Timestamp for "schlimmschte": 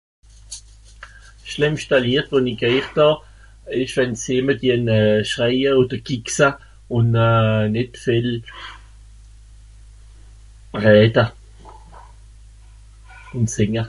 1.51-1.97